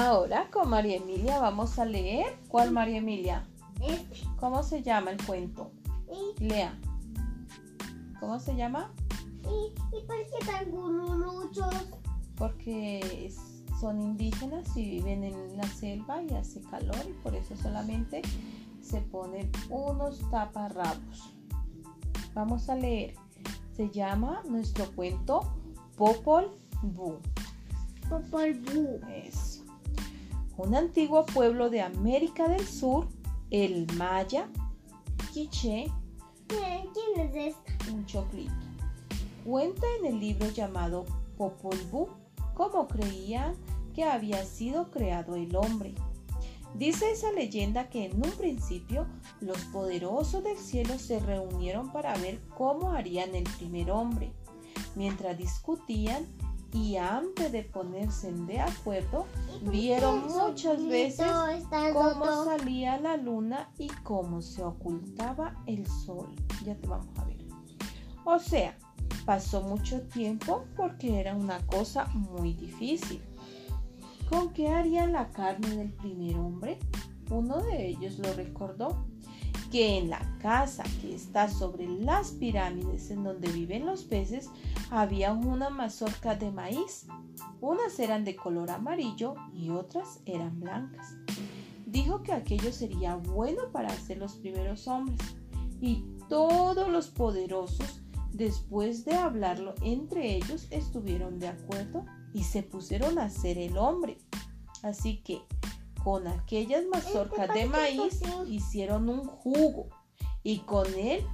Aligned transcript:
Ahora 0.00 0.48
con 0.50 0.70
María 0.70 0.96
Emilia 0.96 1.38
vamos 1.40 1.78
a 1.78 1.84
leer. 1.84 2.34
¿Cuál 2.48 2.70
María 2.70 2.96
Emilia? 2.96 3.46
Este. 3.82 4.26
¿Cómo 4.38 4.62
se 4.62 4.82
llama 4.82 5.10
el 5.10 5.22
cuento? 5.26 5.72
Y, 6.10 6.42
Lea. 6.42 6.72
¿Cómo 8.18 8.40
se 8.40 8.56
llama? 8.56 8.90
y, 9.44 9.96
y 9.96 10.00
por 10.06 10.16
qué 10.16 10.46
tan 10.46 10.70
guruluchos. 10.70 11.74
Porque 12.36 13.26
es- 13.26 13.62
son 13.78 14.00
indígenas 14.00 14.74
y 14.74 14.88
viven 14.90 15.22
en 15.24 15.56
la 15.58 15.64
selva 15.64 16.22
y 16.22 16.32
hace 16.34 16.62
calor 16.62 16.96
y 17.06 17.12
por 17.22 17.34
eso 17.34 17.54
solamente 17.56 18.22
se 18.82 19.02
ponen 19.02 19.50
unos 19.68 20.18
taparrabos. 20.30 21.34
Vamos 22.32 22.70
a 22.70 22.74
leer. 22.74 23.14
Se 23.76 23.90
llama 23.90 24.42
nuestro 24.48 24.86
cuento 24.92 25.40
Popol 25.96 26.50
Vuh. 26.82 27.18
Popol 28.08 28.54
Vuh. 28.60 29.00
Eso. 29.12 29.49
Un 30.62 30.74
antiguo 30.74 31.24
pueblo 31.24 31.70
de 31.70 31.80
América 31.80 32.46
del 32.46 32.66
Sur, 32.66 33.08
el 33.50 33.86
Maya, 33.96 34.46
¿Quién 35.32 35.48
quién 35.48 35.90
es 37.16 37.54
esta? 37.56 37.90
un 37.90 38.04
choclito. 38.04 38.52
Cuenta 39.42 39.86
en 39.98 40.12
el 40.12 40.20
libro 40.20 40.50
llamado 40.50 41.06
Popol 41.38 41.78
Vuh 41.90 42.08
cómo 42.52 42.86
creían 42.88 43.54
que 43.94 44.04
había 44.04 44.44
sido 44.44 44.90
creado 44.90 45.34
el 45.34 45.56
hombre. 45.56 45.94
Dice 46.74 47.10
esa 47.10 47.32
leyenda 47.32 47.88
que 47.88 48.04
en 48.04 48.16
un 48.16 48.30
principio 48.32 49.06
los 49.40 49.58
poderosos 49.72 50.44
del 50.44 50.58
cielo 50.58 50.98
se 50.98 51.20
reunieron 51.20 51.90
para 51.90 52.14
ver 52.18 52.38
cómo 52.54 52.90
harían 52.90 53.34
el 53.34 53.44
primer 53.44 53.90
hombre. 53.90 54.34
Mientras 54.94 55.38
discutían 55.38 56.26
y 56.72 56.96
antes 56.96 57.50
de 57.50 57.62
ponerse 57.64 58.32
de 58.32 58.60
acuerdo, 58.60 59.26
¿Y 59.56 59.64
por 59.64 59.72
Vieron 59.72 60.26
muchas 60.28 60.84
veces 60.86 61.26
cómo 61.92 62.44
salía 62.44 62.98
la 63.00 63.16
luna 63.16 63.70
y 63.78 63.88
cómo 64.04 64.40
se 64.40 64.62
ocultaba 64.62 65.56
el 65.66 65.86
sol. 65.86 66.28
Ya 66.64 66.76
te 66.76 66.86
vamos 66.86 67.18
a 67.18 67.24
ver. 67.24 67.38
O 68.24 68.38
sea, 68.38 68.76
pasó 69.24 69.62
mucho 69.62 70.00
tiempo 70.02 70.64
porque 70.76 71.20
era 71.20 71.34
una 71.34 71.64
cosa 71.66 72.06
muy 72.06 72.54
difícil. 72.54 73.22
¿Con 74.28 74.52
qué 74.52 74.68
harían 74.68 75.12
la 75.12 75.28
carne 75.30 75.74
del 75.74 75.92
primer 75.92 76.36
hombre? 76.36 76.78
Uno 77.30 77.62
de 77.62 77.88
ellos 77.88 78.18
lo 78.18 78.32
recordó, 78.34 79.06
que 79.70 79.98
en 79.98 80.10
la 80.10 80.20
casa 80.42 80.82
que 81.00 81.14
está 81.14 81.48
sobre 81.48 81.86
las 81.86 82.32
pirámides 82.32 83.10
en 83.10 83.22
donde 83.24 83.50
viven 83.52 83.86
los 83.86 84.04
peces 84.04 84.50
había 84.90 85.32
una 85.32 85.70
mazorca 85.70 86.34
de 86.34 86.50
maíz. 86.50 87.06
Unas 87.60 87.98
eran 87.98 88.24
de 88.24 88.36
color 88.36 88.70
amarillo 88.70 89.34
y 89.54 89.70
otras 89.70 90.20
eran 90.26 90.58
blancas. 90.60 91.14
Dijo 91.86 92.22
que 92.22 92.32
aquello 92.32 92.72
sería 92.72 93.16
bueno 93.16 93.70
para 93.72 93.88
hacer 93.88 94.18
los 94.18 94.34
primeros 94.34 94.88
hombres. 94.88 95.18
Y 95.80 96.04
todos 96.28 96.88
los 96.88 97.08
poderosos, 97.08 98.02
después 98.32 99.04
de 99.04 99.14
hablarlo 99.14 99.74
entre 99.82 100.36
ellos, 100.36 100.66
estuvieron 100.70 101.38
de 101.38 101.48
acuerdo 101.48 102.04
y 102.34 102.44
se 102.44 102.62
pusieron 102.62 103.18
a 103.18 103.24
hacer 103.24 103.58
el 103.58 103.76
hombre. 103.78 104.18
Así 104.82 105.22
que 105.22 105.42
con 106.04 106.26
aquellas 106.26 106.84
mazorcas 106.86 107.52
de 107.54 107.66
maíz 107.66 108.20
hicieron 108.48 109.08
un 109.08 109.24
jugo 109.24 109.88
y 110.42 110.60
con 110.60 110.86
él 110.94 111.24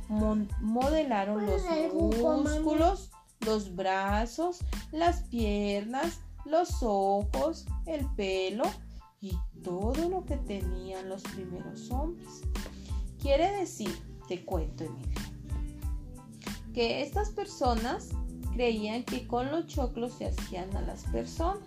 modelaron 0.60 1.44
¿Cuál 1.44 2.42
los 2.42 2.44
músculos, 2.44 3.10
los 3.40 3.74
brazos, 3.74 4.58
las 4.90 5.22
piernas, 5.22 6.20
los 6.44 6.82
ojos, 6.82 7.66
el 7.86 8.06
pelo 8.14 8.64
y 9.20 9.36
todo 9.62 10.08
lo 10.08 10.24
que 10.24 10.36
tenían 10.36 11.08
los 11.08 11.22
primeros 11.22 11.90
hombres. 11.90 12.42
Quiere 13.20 13.50
decir, 13.56 13.90
te 14.28 14.44
cuento 14.44 14.84
Emilia, 14.84 15.20
que 16.74 17.02
estas 17.02 17.30
personas 17.30 18.10
creían 18.52 19.04
que 19.04 19.26
con 19.26 19.50
los 19.50 19.66
choclos 19.66 20.14
se 20.14 20.26
hacían 20.26 20.74
a 20.76 20.82
las 20.82 21.04
personas. 21.04 21.64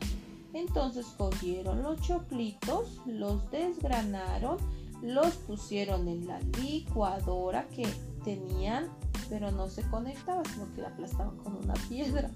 Entonces 0.54 1.06
cogieron 1.18 1.84
los 1.84 2.02
choclitos, 2.02 3.02
los 3.06 3.50
desgranaron, 3.52 4.58
los 5.02 5.36
pusieron 5.36 6.08
en 6.08 6.28
la 6.28 6.40
licuadora 6.62 7.68
que 7.70 7.88
tenían, 8.24 8.90
pero 9.30 9.52
no 9.52 9.70
se 9.70 9.84
conectaba, 9.90 10.44
sino 10.46 10.72
que 10.74 10.82
la 10.82 10.90
aplastaban 10.90 11.38
con 11.38 11.56
una 11.56 11.76
piedra. 11.88 12.30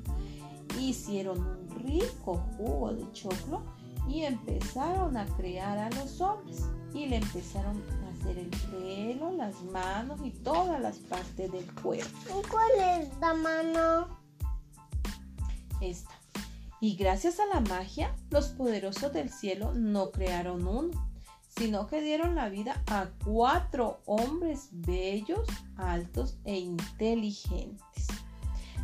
Hicieron 0.79 1.39
un 1.39 1.69
rico 1.83 2.41
jugo 2.57 2.93
de 2.93 3.11
choclo 3.11 3.63
y 4.07 4.23
empezaron 4.23 5.17
a 5.17 5.25
crear 5.37 5.77
a 5.77 5.89
los 5.91 6.21
hombres. 6.21 6.63
Y 6.93 7.07
le 7.07 7.17
empezaron 7.17 7.81
a 8.03 8.09
hacer 8.09 8.37
el 8.37 8.49
pelo, 8.49 9.31
las 9.31 9.59
manos 9.63 10.19
y 10.23 10.29
todas 10.29 10.79
las 10.79 10.99
partes 10.99 11.51
del 11.51 11.65
cuerpo. 11.81 12.39
¿Y 12.39 12.47
cuál 12.47 12.71
es 13.01 13.17
la 13.19 13.33
mano? 13.33 14.23
esta. 15.83 16.22
Y 16.83 16.97
gracias 16.97 17.39
a 17.39 17.45
la 17.45 17.61
magia, 17.61 18.13
los 18.29 18.49
poderosos 18.49 19.13
del 19.13 19.29
cielo 19.29 19.71
no 19.73 20.11
crearon 20.11 20.67
uno, 20.67 21.09
sino 21.47 21.87
que 21.87 22.01
dieron 22.01 22.35
la 22.35 22.49
vida 22.49 22.83
a 22.87 23.07
cuatro 23.23 24.01
hombres 24.05 24.67
bellos, 24.73 25.47
altos 25.77 26.35
e 26.43 26.59
inteligentes. 26.59 28.07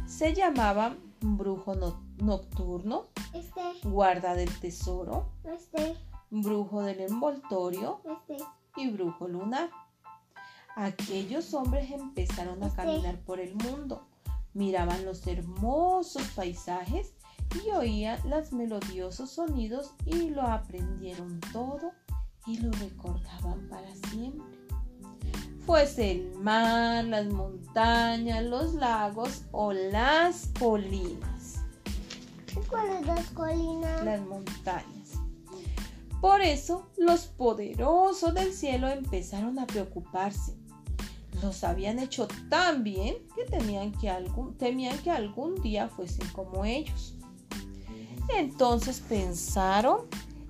Se 0.08 0.34
llamaban 0.34 0.98
brujo 1.20 1.76
no- 1.76 2.02
nocturno, 2.20 3.08
Este, 3.34 3.60
guarda 3.84 4.34
del 4.34 4.58
tesoro, 4.62 5.34
este, 5.44 5.98
brujo 6.30 6.82
del 6.84 7.02
envoltorio 7.02 8.00
este. 8.30 8.42
y 8.78 8.92
brujo 8.92 9.28
lunar. 9.28 9.72
Aquellos 10.78 11.54
hombres 11.54 11.92
empezaron 11.92 12.64
a 12.64 12.74
caminar 12.74 13.20
por 13.26 13.42
el 13.42 13.56
mundo, 13.56 14.08
miraban 14.54 15.04
los 15.04 15.28
hermosos 15.28 16.24
paisajes 16.34 17.14
y 17.56 17.70
oían 17.72 18.20
los 18.30 18.52
melodiosos 18.52 19.32
sonidos 19.32 19.94
y 20.06 20.30
lo 20.30 20.44
aprendieron 20.44 21.40
todo 21.52 21.92
y 22.46 22.58
lo 22.58 22.72
recordaban 22.74 23.68
para 23.70 23.94
siempre. 24.10 24.60
Fuese 25.66 26.12
el 26.12 26.36
mar, 26.36 27.06
las 27.06 27.28
montañas, 27.28 28.44
los 28.44 28.74
lagos 28.74 29.44
o 29.52 29.72
las 29.72 30.50
colinas 30.58 31.60
¿Y 32.52 32.68
cuáles 32.68 33.06
las 33.06 33.30
colinas? 33.32 34.04
las 34.04 34.22
montañas. 34.22 35.20
Por 36.22 36.42
eso 36.42 36.90
los 36.98 37.28
poderosos 37.28 38.34
del 38.34 38.54
cielo 38.54 38.90
empezaron 38.90 39.60
a 39.60 39.68
preocuparse. 39.68 40.56
Los 41.42 41.64
habían 41.64 42.00
hecho 42.00 42.28
tan 42.50 42.84
bien 42.84 43.16
que 43.36 43.46
temían 43.46 43.94
que 43.94 44.10
algún, 44.10 44.58
temían 44.58 44.98
que 44.98 45.12
algún 45.12 45.62
día 45.62 45.88
fuesen 45.88 46.28
como 46.34 46.66
ellos. 46.66 47.16
Entonces 48.36 49.02
pensaron 49.08 50.02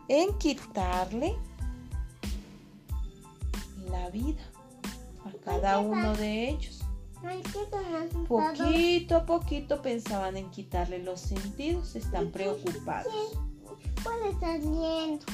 en 0.08 0.38
quitarle 0.38 1.36
la 3.90 4.10
vida 4.10 4.42
a 5.26 5.32
cada 5.44 5.80
uno 5.80 6.16
de 6.16 6.50
ellos. 6.50 6.80
Poquito 8.28 9.16
a 9.18 9.26
poquito 9.26 9.82
pensaban 9.82 10.38
en 10.38 10.50
quitarle 10.52 11.04
los 11.04 11.20
sentidos, 11.20 11.96
están 11.96 12.32
preocupados. 12.32 13.14
¿Cuál 14.04 14.20
estás 14.32 14.62
viendo? 14.62 15.26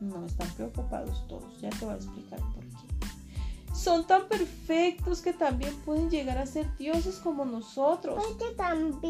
No, 0.00 0.26
están 0.26 0.48
preocupados 0.50 1.26
todos, 1.28 1.60
ya 1.60 1.70
te 1.70 1.84
voy 1.84 1.94
a 1.94 1.96
explicar 1.96 2.38
por 2.38 2.64
qué. 2.64 3.74
Son 3.74 4.06
tan 4.06 4.28
perfectos 4.28 5.20
que 5.22 5.32
también 5.32 5.74
pueden 5.84 6.08
llegar 6.08 6.38
a 6.38 6.46
ser 6.46 6.76
dioses 6.76 7.16
como 7.16 7.44
nosotros, 7.44 8.24
¿Por 8.24 8.38
qué 8.38 8.54
tan 8.54 9.00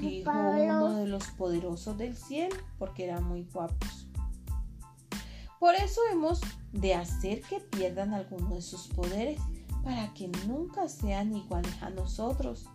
dijo 0.00 0.30
uno 0.30 0.94
de 0.96 1.06
los 1.06 1.28
poderosos 1.28 1.96
del 1.96 2.16
cielo, 2.16 2.56
porque 2.78 3.04
eran 3.04 3.24
muy 3.24 3.44
guapos. 3.44 4.08
Por 5.58 5.74
eso 5.74 6.00
hemos 6.12 6.40
de 6.72 6.94
hacer 6.94 7.40
que 7.42 7.60
pierdan 7.60 8.14
alguno 8.14 8.54
de 8.54 8.62
sus 8.62 8.88
poderes, 8.88 9.40
para 9.82 10.12
que 10.14 10.28
nunca 10.46 10.88
sean 10.88 11.34
iguales 11.34 11.82
a 11.82 11.90
nosotros. 11.90 12.66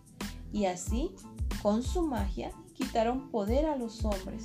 Y 0.52 0.66
así, 0.66 1.14
con 1.62 1.82
su 1.82 2.02
magia, 2.02 2.52
quitaron 2.74 3.30
poder 3.30 3.66
a 3.66 3.76
los 3.76 4.04
hombres. 4.04 4.44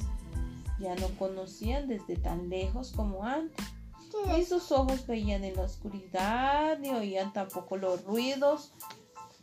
Ya 0.80 0.96
no 0.96 1.08
conocían 1.18 1.88
desde 1.88 2.16
tan 2.16 2.50
lejos 2.50 2.94
como 2.96 3.24
antes. 3.24 3.66
¿Qué 4.12 4.34
Ni 4.34 4.46
sus 4.46 4.72
ojos 4.72 5.06
veían 5.06 5.44
en 5.44 5.56
la 5.56 5.64
oscuridad, 5.64 6.80
ni 6.80 6.90
oían 6.90 7.32
tampoco 7.34 7.78
los 7.78 8.04
ruidos 8.06 8.74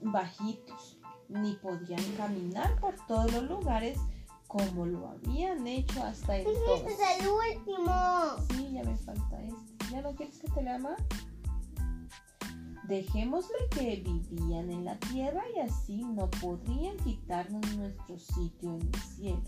bajitos, 0.01 0.96
ni 1.29 1.55
podían 1.55 2.03
caminar 2.17 2.79
por 2.81 2.95
todos 3.07 3.33
los 3.33 3.45
lugares 3.45 3.99
como 4.47 4.87
lo 4.87 5.09
habían 5.09 5.67
hecho 5.67 6.03
hasta 6.05 6.37
Este 6.37 6.51
entonces. 6.53 6.99
es 7.01 7.21
el 7.21 7.29
último. 7.29 7.93
Sí, 8.51 8.71
ya 8.73 8.83
me 8.85 8.97
falta 8.97 9.43
este. 9.43 9.91
¿Ya 9.91 10.03
no 10.03 10.15
quieres 10.15 10.39
que 10.39 10.49
te 10.49 10.63
lea 10.63 10.79
más? 10.79 10.99
Dejémosle 12.89 13.57
que 13.71 13.97
vivían 14.05 14.71
en 14.71 14.85
la 14.85 14.97
tierra 14.99 15.43
y 15.57 15.61
así 15.61 16.05
no 16.05 16.31
podrían 16.31 16.97
quitarnos 16.99 17.77
nuestro 17.77 18.17
sitio 18.19 18.77
en 18.77 18.83
el 18.83 19.01
cielo, 19.03 19.43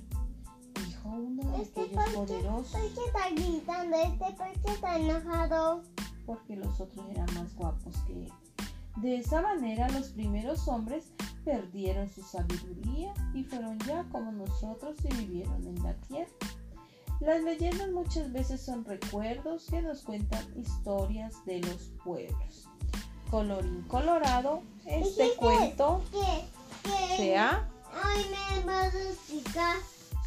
dijo 0.84 1.08
uno 1.10 1.44
de 1.52 1.62
Este, 1.62 1.82
aquellos 1.82 1.94
¿por 1.96 2.26
qué, 2.26 2.32
poderosos, 2.32 2.72
¿por 2.72 2.80
qué 2.94 3.04
está 3.06 3.30
gritando? 3.30 3.96
Este, 3.96 4.18
¿por 4.36 4.62
qué 4.62 4.72
está 4.72 4.98
enojado? 4.98 5.82
porque 6.26 6.56
los 6.56 6.78
otros 6.78 7.06
eran 7.08 7.26
más 7.36 7.54
guapos 7.54 7.96
que 8.06 8.24
él. 8.24 8.32
De 8.96 9.16
esa 9.16 9.40
manera 9.40 9.88
los 9.90 10.08
primeros 10.08 10.68
hombres 10.68 11.12
perdieron 11.48 12.10
su 12.10 12.22
sabiduría 12.22 13.14
y 13.32 13.42
fueron 13.42 13.78
ya 13.80 14.04
como 14.12 14.30
nosotros 14.32 14.96
y 15.02 15.14
vivieron 15.14 15.66
en 15.66 15.82
la 15.82 15.94
tierra. 15.94 16.30
Las 17.20 17.42
leyendas 17.42 17.88
muchas 17.90 18.30
veces 18.30 18.60
son 18.60 18.84
recuerdos 18.84 19.64
que 19.70 19.80
nos 19.80 20.02
cuentan 20.02 20.44
historias 20.58 21.42
de 21.46 21.60
los 21.60 21.90
pueblos. 22.04 22.68
Colorín 23.30 23.82
colorado, 23.88 24.62
este 24.84 25.30
cuento 25.36 26.02
¿Qué? 26.12 26.44
¿Qué? 26.82 27.16
se 27.16 27.38
ha 27.38 27.66
Ay, 28.04 28.26
me 28.60 28.66
vas 28.66 28.94
a 28.94 29.02
explicar. 29.02 29.76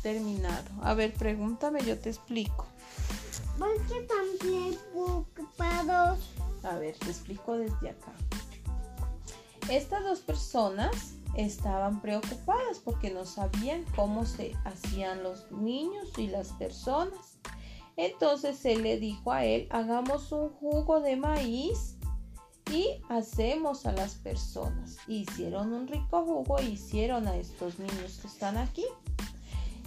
terminado. 0.02 0.66
A 0.82 0.96
ver, 0.96 1.14
pregúntame, 1.14 1.84
yo 1.84 2.00
te 2.00 2.10
explico. 2.10 2.66
¿Por 3.60 3.80
qué 3.86 4.00
están 4.00 4.26
preocupados? 4.92 6.20
A 6.64 6.78
ver, 6.78 6.98
te 6.98 7.12
explico 7.12 7.58
desde 7.58 7.92
acá. 7.92 8.12
Estas 9.70 10.04
dos 10.04 10.20
personas 10.20 11.16
estaban 11.36 12.02
preocupadas 12.02 12.80
porque 12.84 13.12
no 13.12 13.26
sabían 13.26 13.86
cómo 13.96 14.26
se 14.26 14.56
hacían 14.66 15.24
los 15.24 15.52
niños 15.52 16.10
y 16.18 16.28
las 16.28 16.50
personas. 16.54 17.38
Entonces 17.98 18.64
él 18.66 18.84
le 18.84 19.00
dijo 19.00 19.32
a 19.32 19.46
él, 19.46 19.68
hagamos 19.70 20.32
un 20.32 20.50
jugo 20.50 21.02
de 21.02 21.16
maíz 21.16 21.98
y 22.72 22.88
hacemos 23.10 23.86
a 23.86 23.92
las 23.92 24.16
personas. 24.16 24.98
Hicieron 25.08 25.74
un 25.74 25.88
rico 25.88 26.24
jugo 26.26 26.58
e 26.60 26.66
hicieron 26.66 27.28
a 27.28 27.36
estos 27.36 27.80
niños 27.80 28.20
que 28.22 28.28
están 28.28 28.58
aquí. 28.58 28.86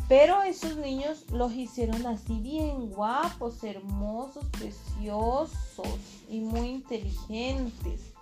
Pero 0.09 0.43
esos 0.43 0.77
niños 0.77 1.25
los 1.31 1.55
hicieron 1.55 2.07
así 2.07 2.39
bien 2.41 2.91
guapos, 2.91 3.65
hermosos, 3.65 4.45
preciosos 4.51 5.89
y 6.29 6.41
muy 6.41 6.69
inteligentes. 6.69 8.14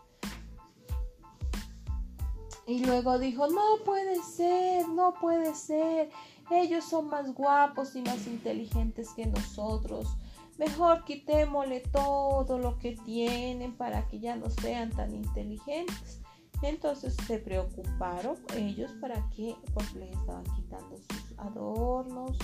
Y 2.72 2.78
luego 2.86 3.19
dijo, 3.19 3.46
no 3.48 3.84
puede 3.84 4.22
ser, 4.22 4.88
no 4.88 5.12
puede 5.20 5.54
ser. 5.54 6.08
Ellos 6.50 6.84
son 6.84 7.08
más 7.08 7.34
guapos 7.34 7.94
y 7.96 8.00
más 8.02 8.26
inteligentes 8.26 9.10
que 9.14 9.26
nosotros. 9.26 10.16
Mejor 10.56 11.04
quitémosle 11.04 11.80
todo 11.80 12.58
lo 12.58 12.78
que 12.78 12.96
tienen 13.04 13.76
para 13.76 14.08
que 14.08 14.20
ya 14.20 14.36
no 14.36 14.48
sean 14.48 14.88
tan 14.90 15.14
inteligentes. 15.14 16.20
Entonces 16.62 17.14
se 17.26 17.38
preocuparon 17.38 18.36
ellos 18.56 18.90
para 19.02 19.28
que, 19.30 19.54
porque 19.74 19.98
les 19.98 20.10
estaban 20.16 20.44
quitando 20.56 20.96
sus 20.96 21.38
adornos, 21.38 22.38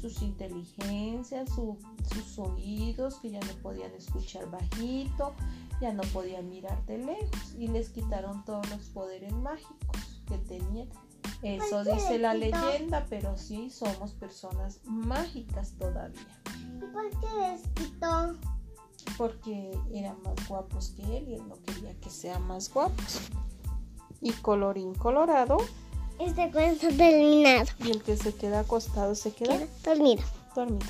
sus 0.00 0.22
inteligencias, 0.22 1.48
su- 1.50 1.78
sus 2.12 2.38
oídos, 2.38 3.16
que 3.20 3.30
ya 3.30 3.40
no 3.40 3.54
podían 3.62 3.92
escuchar 3.94 4.48
bajito, 4.50 5.32
ya 5.82 5.92
no 5.92 6.02
podían 6.14 6.48
mirar 6.48 6.84
de 6.86 6.96
lejos 6.98 7.54
y 7.58 7.66
les 7.68 7.90
quitaron 7.90 8.44
todos 8.44 8.68
los 8.70 8.88
poderes 8.90 9.32
mágicos 9.32 10.22
que 10.28 10.38
tenían. 10.38 10.88
Eso 11.42 11.64
¿Por 11.70 11.84
qué 11.84 11.92
dice 11.94 12.18
la 12.20 12.34
leyenda, 12.34 13.04
pero 13.10 13.36
sí 13.36 13.68
somos 13.68 14.12
personas 14.12 14.78
mágicas 14.84 15.72
todavía, 15.78 16.20
¿Y 16.76 16.84
por 16.92 17.10
qué 17.10 17.26
les 17.40 17.62
quitó? 17.74 18.36
porque 19.18 19.76
eran 19.92 20.16
más 20.22 20.48
guapos 20.48 20.90
que 20.90 21.02
él 21.18 21.28
y 21.28 21.34
él 21.34 21.48
no 21.48 21.56
quería 21.66 21.92
que 22.00 22.08
sean 22.10 22.42
más 22.46 22.72
guapos. 22.72 23.18
Y 24.20 24.30
colorín 24.30 24.94
colorado, 24.94 25.56
Este 26.20 26.50
cuento 26.52 26.86
terminado. 26.96 27.66
y 27.84 27.90
el 27.90 28.02
que 28.02 28.16
se 28.16 28.32
queda 28.34 28.60
acostado 28.60 29.16
se 29.16 29.32
queda 29.32 29.58
Queda 29.58 29.68
dormido. 29.84 30.22
dormido. 30.54 30.86